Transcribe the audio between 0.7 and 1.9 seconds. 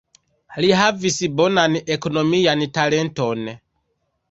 havis bonan